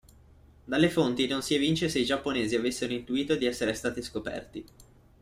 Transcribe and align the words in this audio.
Dalle 0.65 0.89
fonti 0.89 1.27
non 1.27 1.43
si 1.43 1.53
evince 1.53 1.87
se 1.87 1.99
i 1.99 2.05
giapponesi 2.05 2.55
avessero 2.55 2.91
intuito 2.91 3.35
di 3.35 3.45
essere 3.45 3.75
stati 3.75 4.01
scoperti. 4.01 4.65